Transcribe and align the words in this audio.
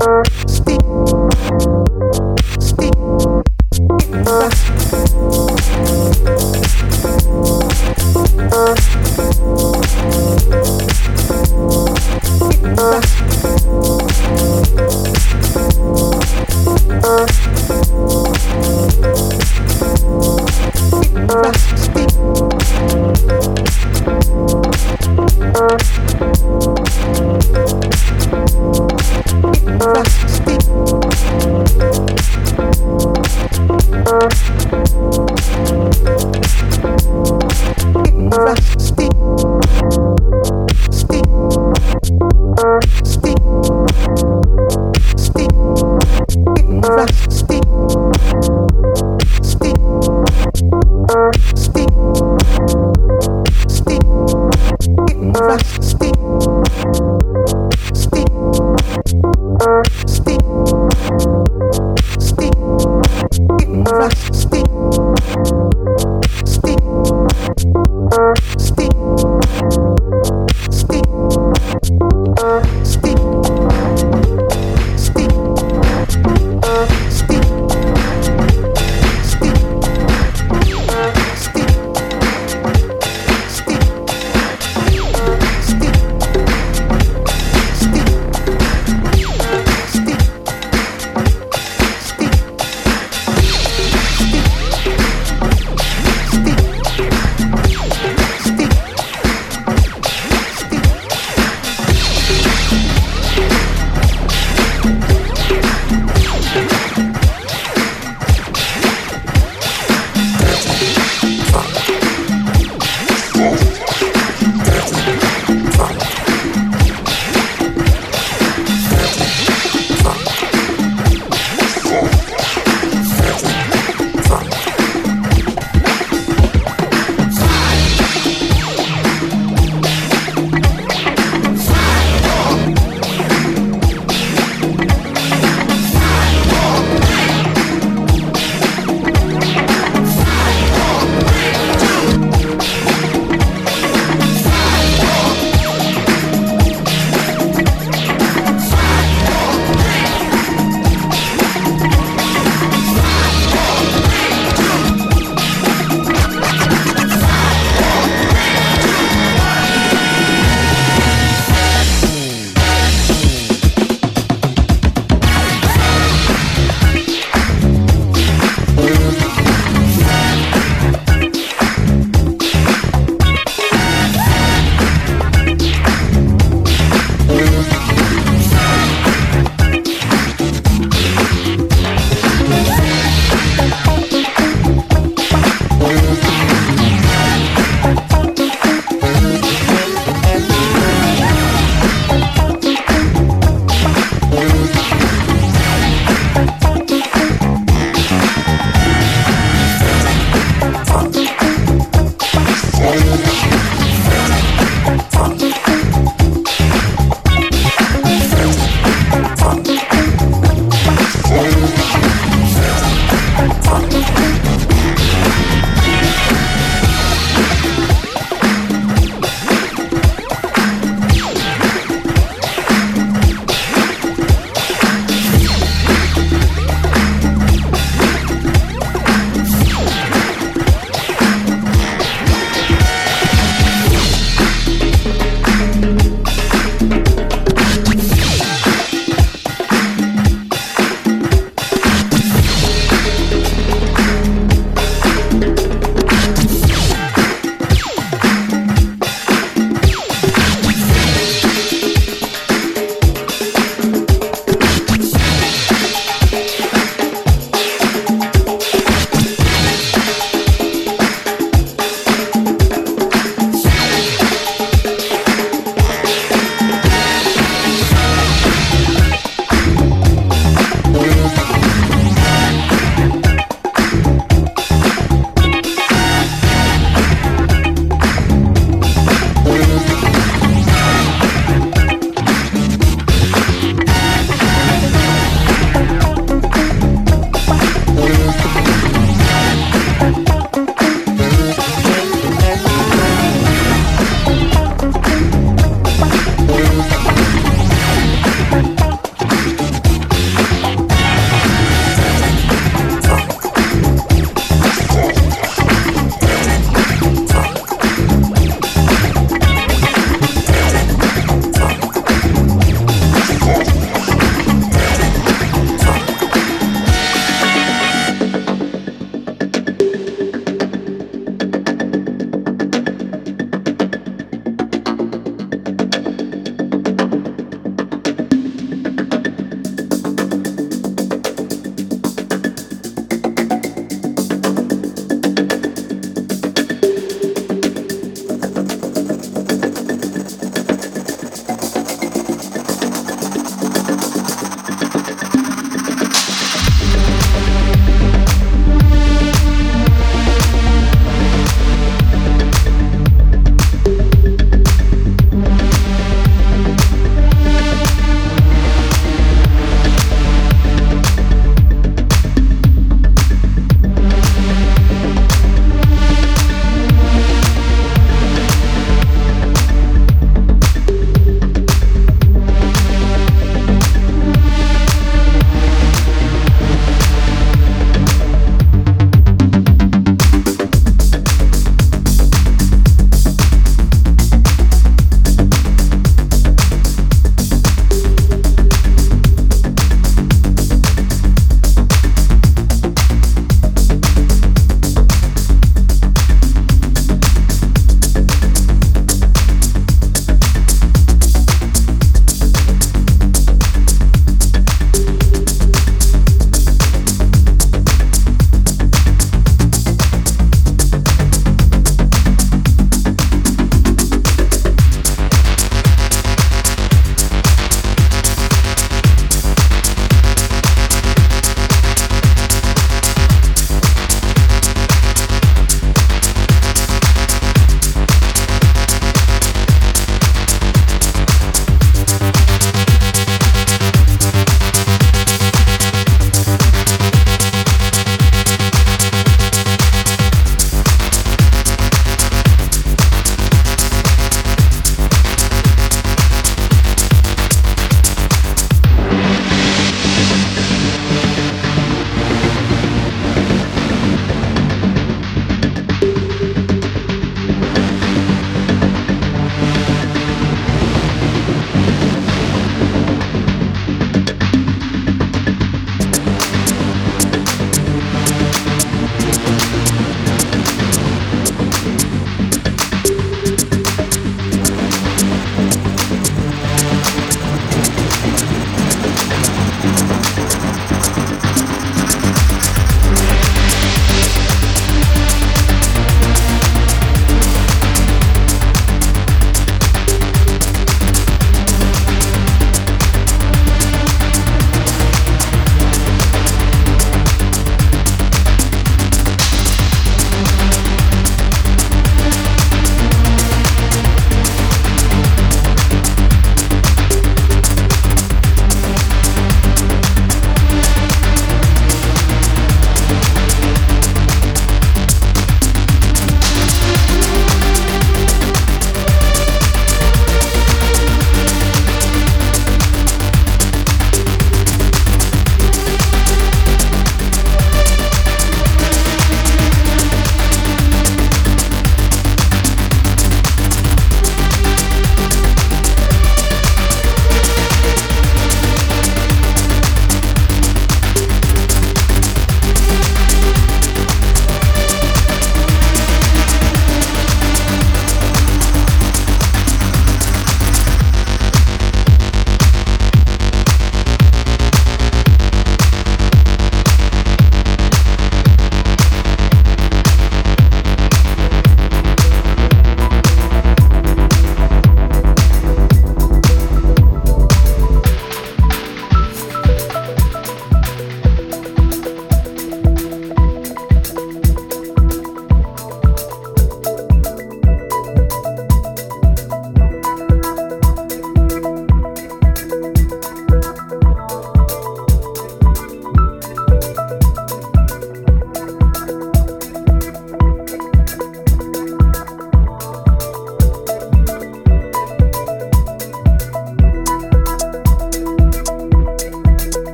Thank. 0.00 0.27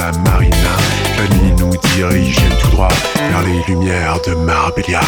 la 0.00 0.12
marina. 0.30 0.74
Famille 1.16 1.52
nous 1.58 1.76
dirige 1.94 2.36
tout 2.62 2.70
droit 2.70 2.88
vers 3.14 3.42
les 3.42 3.62
lumières 3.68 4.18
de 4.26 4.34
Marbella. 4.34 5.00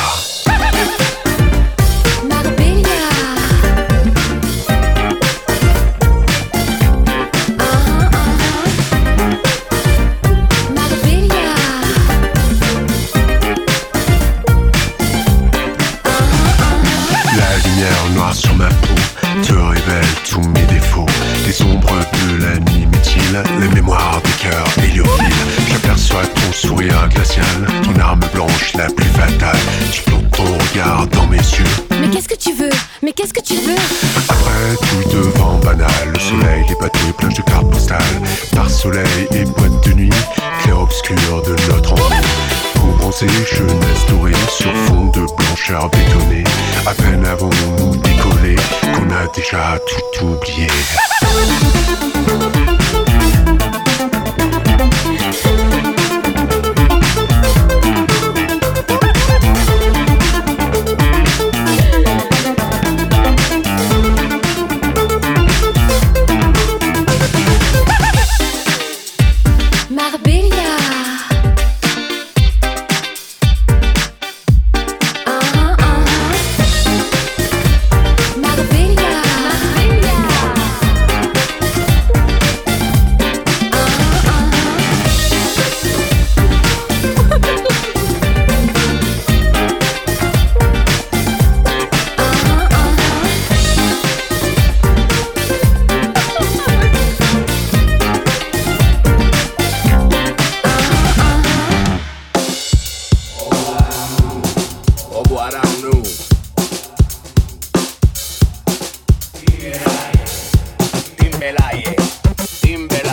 Après 34.28 34.76
tout 34.80 35.08
devant 35.10 35.58
banal, 35.58 35.88
le 36.12 36.18
soleil, 36.18 36.64
les 36.68 36.74
bateaux, 36.76 37.12
plages 37.18 37.34
de 37.34 37.42
cartes 37.42 37.70
postales, 37.70 38.00
par 38.54 38.70
soleil 38.70 39.28
et 39.32 39.44
boîte 39.44 39.86
de 39.86 39.92
nuit, 39.92 40.10
clair-obscur 40.62 41.42
de 41.42 41.56
notre 41.70 41.92
ennui. 41.92 42.16
Pour 42.74 42.94
bronzer, 42.96 43.28
jeunesse 43.28 44.06
dorée, 44.08 44.32
sur 44.48 44.74
fond 44.86 45.06
de 45.06 45.26
blancheur 45.36 45.90
bétonnée, 45.90 46.44
à 46.86 46.94
peine 46.94 47.24
avons-nous 47.26 47.96
décollé 47.96 48.56
qu'on 48.94 49.10
a 49.10 49.26
déjà 49.34 49.78
tout 49.86 50.26
oublié. 50.26 50.68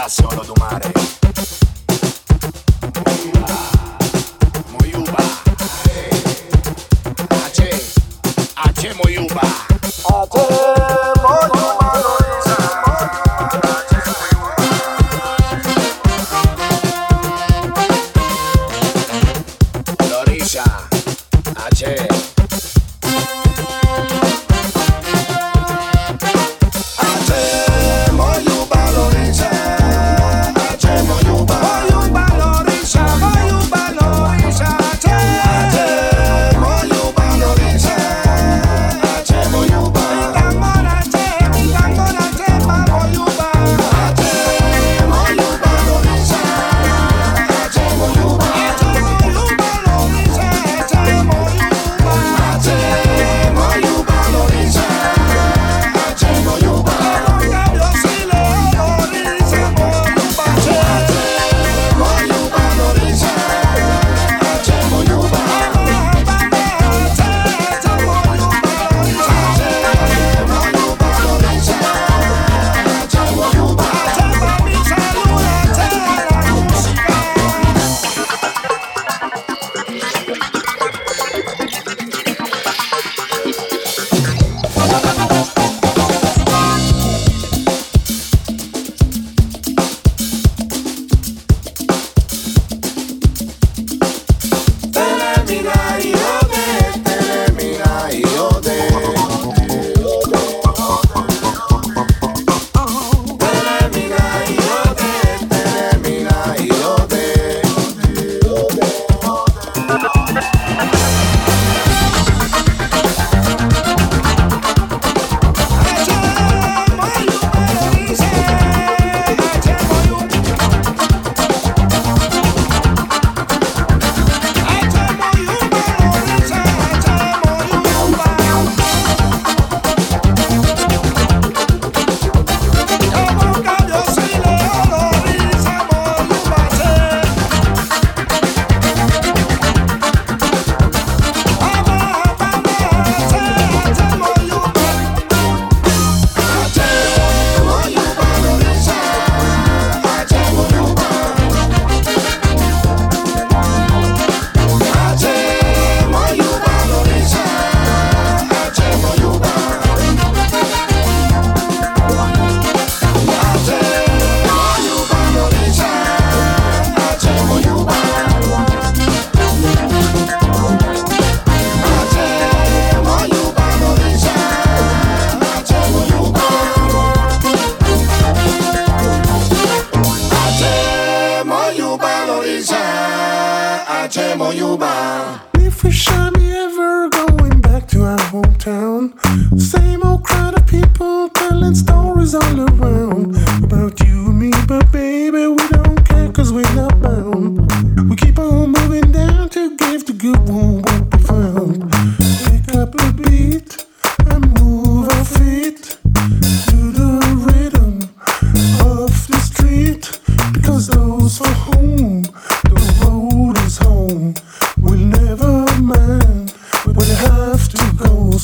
solo 0.09 0.43
domare 0.43 1.08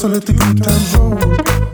Let 0.06 0.24
the 0.28 0.34
good 0.34 0.62
times 0.62 0.95
roll. 0.97 1.64